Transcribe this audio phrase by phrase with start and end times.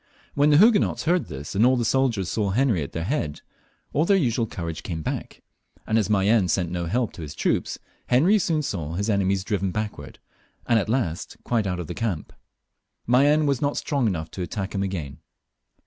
[0.33, 3.41] When the Huguenots heard this, and all the soldiers saw Henry at their head,
[3.93, 5.43] all their usual courage came back,
[5.85, 7.73] and as Mayenne sent no help to his troops.
[7.73, 7.81] XL.]
[8.15, 10.17] HENRY IV, 301 Henry soon saw his enemies driven backwards,
[10.65, 12.33] and at last quite out of the camp.
[13.05, 15.19] Mayenne was not strong enough to attack him again.